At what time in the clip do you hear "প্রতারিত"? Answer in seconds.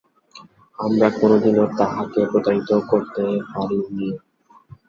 2.31-2.69